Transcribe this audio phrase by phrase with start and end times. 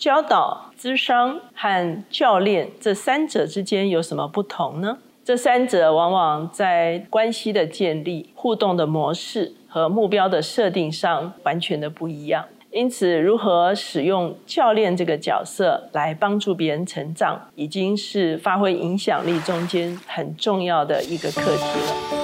[0.00, 4.96] 教导、咨商和教练这三者之间有什么不同呢？
[5.22, 12.46] 这三者往往在关系的建立、互动的模式和目标的设定上完全的不一样。
[12.70, 22.19] 因此，如何使用教练这个角色来帮助别人成长，已经是发挥影响力中间很重要的一个课题了。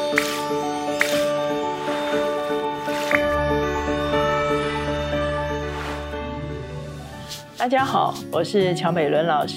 [7.66, 9.56] 大家好，我是乔美伦老师，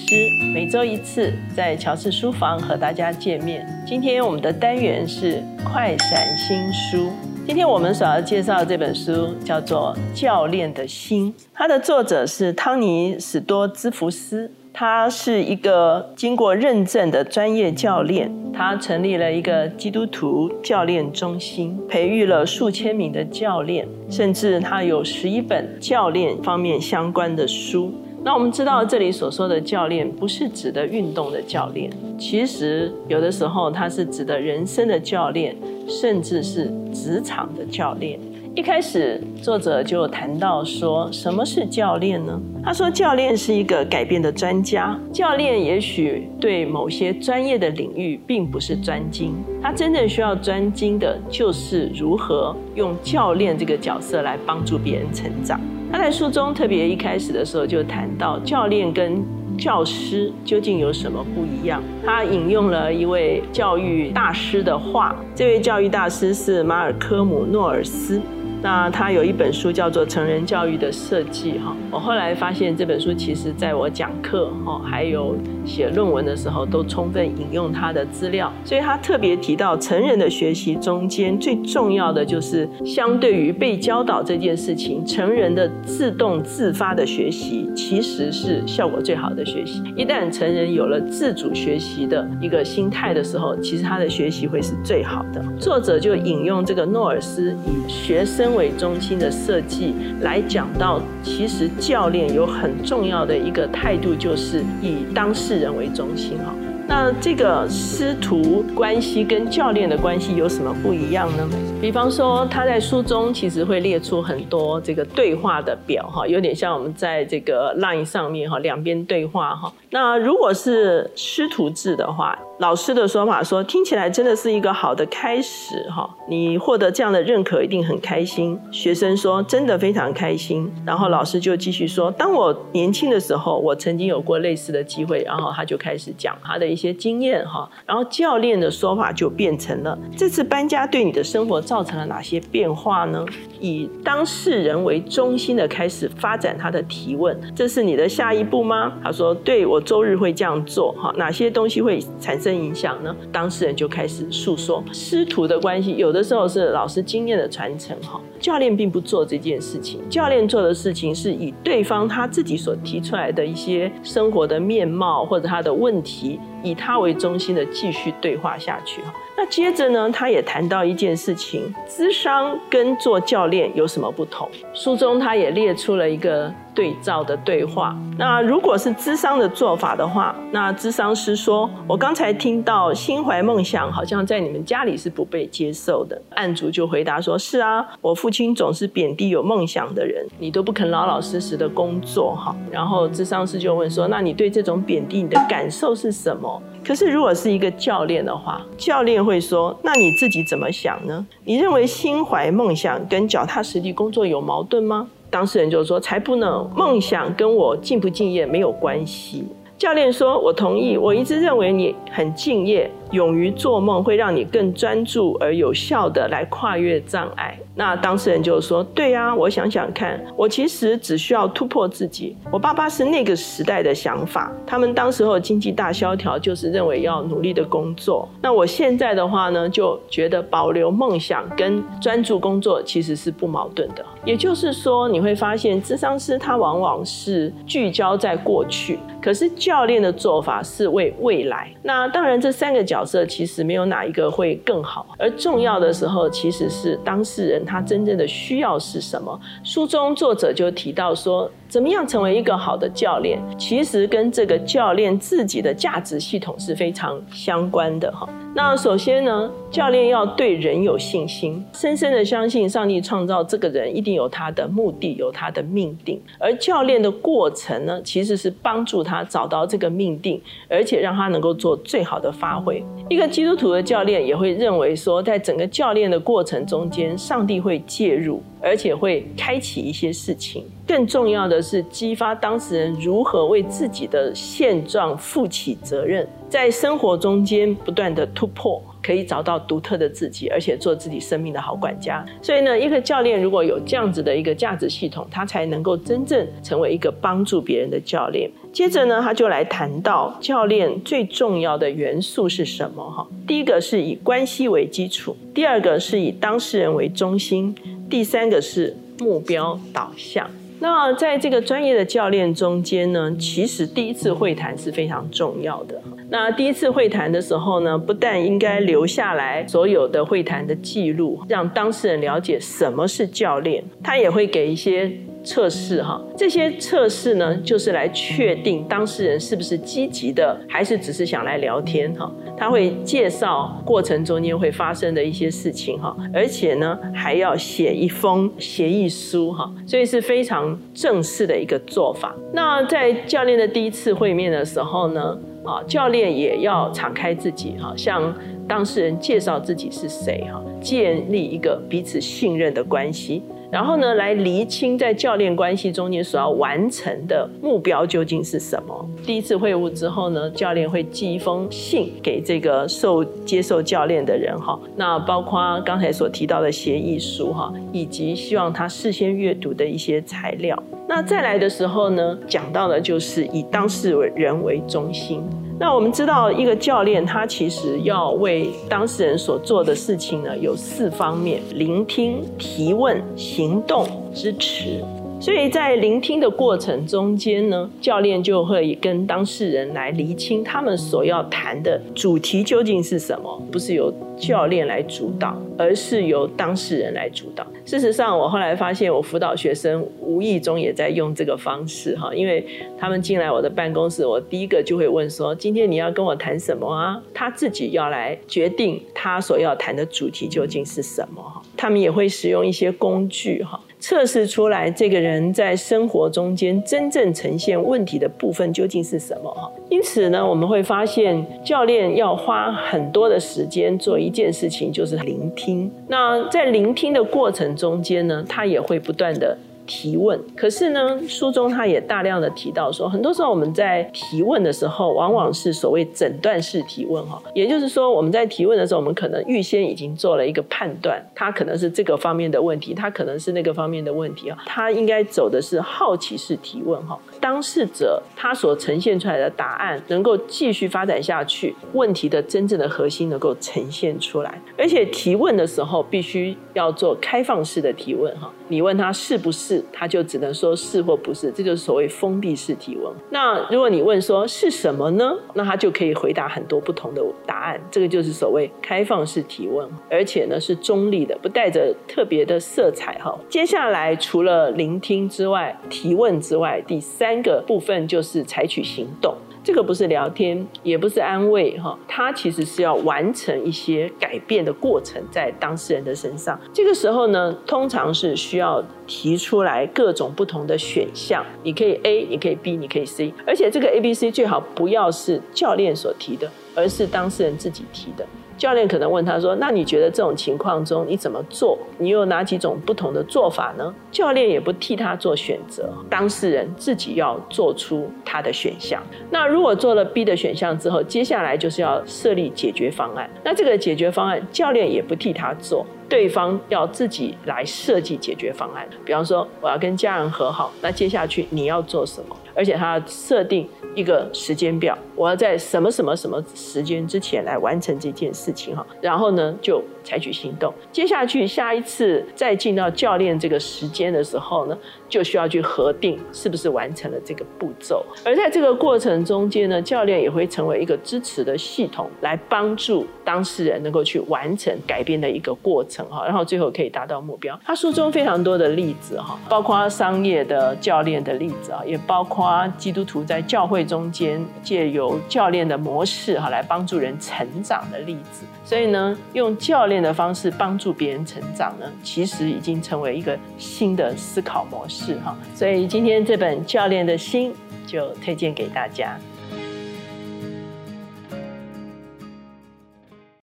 [0.52, 3.64] 每周一次在乔氏书房和大家见面。
[3.86, 7.12] 今天我们的单元是快闪新书。
[7.46, 27.92] 今天我们所要介绍的这本书叫做《教练的心》，它的作者是汤尼·史多兹福斯，他是一个经过认证的专业教练，他成立了一个基督徒教练中心，培育了数千名的教练，甚至他有十一本教练方面相关的书。
[28.22, 35.56] 那我们知道，这里所说的教练不是指的运动的教练，其实有的时候他是指的人生的教练，
[35.88, 38.20] 甚至是职场的教练。
[38.56, 42.38] 一开始，作者就谈到说，什么是教练呢？
[42.64, 44.98] 他说，教练是一个改变的专家。
[45.12, 55.60] 教练也许对某些专业的领域并不是专精，他真正需要专精的就是如何用教练这个角色来帮助别人成长。
[55.92, 59.24] 他在书中特别一开始的时候就谈到教练跟
[59.56, 61.80] 教师究竟有什么不一样。
[62.04, 68.20] 他引用了一位教育大师的话，这位教育大师是马尔科姆诺尔斯。
[68.62, 75.34] 那他有一本书叫做《成人教育的设计》哈，我后来发现这本书其实在我讲课哈，还有
[75.70, 89.80] 写论文的时候都充分引用他的资料，所以他特别提到成人的学习中间最重要的就是相对于被教导这件事情，成人的自动自发的学习其实是效果最好的学习。
[89.96, 95.40] 一旦成人有了自主学习的一个心态的时候，其实他的学习会是最好的。
[95.58, 98.40] 作者就引用这个诺尔斯以学生。
[98.50, 106.54] 为中心的设计来讲到，其实教练有很重要的一个态度，就是以当事人为中心哈。
[106.88, 111.48] 那这个师徒关系跟教练的关系有什么不一样呢？
[111.80, 119.72] 比方说，他在书中其实会列出很多这个对话的表哈，有点像我们在这个 line 上面哈，两边对话哈。
[119.88, 126.08] 那如果是师徒制的话，老师的说法说，听起来真的是一个好的开始哈。
[126.28, 128.56] 你获得这样的认可一定很开心。
[128.70, 130.70] 学生说真的非常开心。
[130.84, 135.22] 然后老师就继续说，当我年轻的时候，我曾经有过类似的机会。
[135.22, 137.68] 然后他就开始讲他的一些经验哈。
[137.86, 143.24] 然后教练的说法就变成了，这次搬家对你的生活造成了哪些变化呢？
[143.60, 148.92] 以当事人为中心的开始发展他的提问，这是你的下一步吗？
[149.04, 151.14] 他说，对我周日会这样做哈。
[151.16, 152.50] 哪些东西会产生？
[152.50, 153.14] 影响呢？
[153.30, 158.20] 当事人就开始诉说师徒的关系，有的时候是老师经验的传承哈。
[158.40, 169.00] 教练并不做这件事情，教练做的事情是以对方他自己所提出来的一些生活的面貌或者他的问题，以他为中心的继续对话下去。
[169.36, 174.48] 那接着呢，他也谈到一件事情：智商跟做教练有什么不同？
[174.74, 177.96] 书中他也列出了一个对照的对话。
[178.18, 201.26] 那如果是咨商的做法的话，那咨商师说：“我刚才听到心怀梦想，好像在你们家里是不被接受的。”案主就回答说：“是啊，我父亲总是贬低有梦想的人，你都不肯老老实实的工作哈。”然后咨商师就问说：“那你对这种贬低，你的感受是什么？”可是如果是一个教练的话，教练会说：“那你自己怎么想呢？
[201.44, 209.46] 你认为心怀梦想跟脚踏实地工作有矛盾吗？”当事人就说：“才不呢，梦想跟我敬不敬业没有关系。”
[209.78, 217.58] 教练说：“我同意，我一直认为你很敬业。”勇于做梦会让你更专注而有效的来跨越障碍。
[217.74, 222.36] 那当事人就说：“对呀，我想想看，我其实只需要突破自己。
[222.50, 228.28] 我爸爸是那个时代的想法，他们当时候经济大萧条，就是认为要努力的工作。
[228.42, 234.04] 那我现在的话呢，就觉得保留梦想跟专注工作其实是不矛盾的。
[234.24, 241.70] 也就是说，你会发现，智商师他往往是聚焦在过去，可是教练的做法是为未来。
[241.82, 242.99] 那当然，这三个角。
[243.00, 249.40] 角色其实没有哪一个会更好，而重要的时候其实是当事人他真正的需要是什么。
[249.64, 258.28] 书中作者就提到说，怎么样成为一个好的教练，其实跟这个教练自己的价值系统是非常相关的哈。
[258.56, 266.20] 那首先呢，教练要对人有信心，深深的相信上帝创造这个人一定有他的目的，有他的命定。
[266.40, 272.84] 而教练的过程呢，其实是帮助他找到这个命定，而且让他能够做最好的发挥。
[273.08, 280.64] 一个基督徒的教练也会认为说，在整个教练的过程中间，上帝会介入，而且会开启一些事情。
[280.90, 286.28] 更重要的是，激发当事人如何为自己的现状负起责任。
[286.48, 292.26] 在生活中间不断的突破，可以找到独特的自己，而且做自己生命的好管家。
[292.42, 298.50] 所以呢，一个教练如果有这样子的一个价值系统，他才能够真正成为一个帮助别人的教练。
[298.72, 303.08] 接着呢，他就来谈到教练最重要的元素是什么？
[303.08, 307.72] 哈，第一个是以关系为基础，第二个是以当事人为中心，
[308.10, 310.50] 第三个是目标导向。
[310.80, 316.00] 那在这个专业的教练中间呢，其实第一次会谈是非常重要的。
[316.30, 325.10] 那第一次会谈的时候呢，不但应该留下来所有的会谈的记录，让当事人了解什么是教练，他也会给一些。
[325.42, 332.30] 测试哈，这些测试呢，就是来确定当事人是不是积极的，还是只是想来聊天哈。
[332.56, 342.36] 他会介绍过程中间会发生的一些事情哈，而且呢，还要写一封协议书哈，所以是非常正式的一个做法。
[342.52, 348.34] 那在教练的第一次会面的时候呢，啊，教练也要敞开自己哈，向
[348.68, 353.42] 当事人介绍自己是谁哈，建立一个彼此信任的关系。
[353.70, 359.08] 然后呢，来厘清在教练关系中间所要完成的目标究竟是什么。
[359.24, 370.76] 第一次会晤之后呢，教练会寄一封信给这个受接受教练的人哈，那包括刚才所提到的协议书哈，以及希望他事先阅读的一些材料。
[371.08, 375.42] 那再来的时候呢，讲到的就是以当事人为中心。
[375.80, 385.02] 那我们知道，一个教练他其实要为当事人所做的事情呢，有四方面：聆听、提问、行动、支持。
[385.40, 397.64] 所以在聆听的过程中间呢，教练就会跟当事人来厘清他们所要谈的主题究竟是什么，不是有教练来主导，而是由当事人来主导。
[397.84, 402.64] 事实上，我后来发现，我辅导学生无意中也在用这个方式哈，因为
[402.98, 411.60] 他们进来我的办公室，我第一个就会问说：“今天你要跟我谈什么啊？”他自己要来决定他所要谈的主题究竟是什么哈。
[411.76, 413.78] 他们也会使用一些工具哈。
[413.98, 419.50] 测试出来，这个人在生活中间真正呈现问题的部分究竟是什么？
[419.50, 425.90] 哈，因此呢，我们会发现教练要花很多的时间做一一件事情，就是聆听。
[426.06, 429.58] 那在聆听的过程中间呢，他也会不断的。
[429.90, 459.79] 提问，可是呢，书中他也大量的提到说，很多时候我们在提问的时候，往往是所谓诊断式提问哈，也就是说，我们在提问的时候，我们可能预先已经做了一个判断，他可能是这个方面的问题，他可能是那个方面的问题啊，他应该走的是好奇式提问哈，当事者他所呈现出来的答案能够继续发展下去，问题的真正的核心能够呈现出来，而且提问的时候必须要做开放式的提问哈，你问他是不是？
[459.92, 463.12] 他就只能说是或不是，这就是所谓封闭式提问。
[463.30, 465.36] 那如果你问说是什么呢？
[465.54, 467.80] 那他就可以回答很多不同的答案。
[467.90, 473.38] 这个就是所谓开放式提问，而且呢是中立的，不带着特别的色彩哈。
[473.48, 479.34] 接下来除了聆听之外，提问之外，第三个部分就是采取行动。
[479.70, 486.58] 这个不是聊天，也不是安慰，哈，他其实是要完成一些改变的过程在当事人的身上。
[486.72, 498.26] 这个时候呢，通常是需要提出来各种不同的选项，你可以 A，你可以 B，你可以 C，而且这个 A、B、C 最好不要是教练所提的，而是当事人自己提的。
[498.60, 501.78] 教练可能问他说：“那你觉得这种情况中你怎么做？
[501.96, 509.02] 你有哪几种不同的做法呢？”教练也不替他做选择，当事人自己要做出他的选项。
[509.30, 513.30] 那如果做了 B 的选项之后，接下来就是要设立解决方案。
[513.42, 515.86] 那这个解决方案，教练也不替他做。
[516.06, 522.36] 对方要自己来设计解决方案，比方说我要跟家人和好，那接下去你要做什么？
[522.52, 530.72] 而且他设定一个时间表，我要在什么什么什么时间之前来完成这件事情哈，然后呢就采取行动。
[530.92, 534.78] 接下去下一次再进到教练这个时间的时候呢，
[535.08, 538.04] 就需要去核定是不是完成了这个步骤。
[538.24, 547.58] 而在这个过程中间呢，教练也会成为一个支持的系统，来帮助当事人能够去完成改变的一个过程哈，然后最后可以达到目标。
[547.64, 558.44] 他书中非常多的例子哈，包括商业的教练的例子啊，也包括基督徒在教会会中间借由教练的模式哈来帮助人成长的例子。
[558.62, 565.34] 所以呢，用教练的方式帮助别人成长呢，其实已经成为一个新的思考模式哈。
[565.54, 567.52] 所以今天这本《教练的心》
[567.90, 569.16] 就推荐给大家。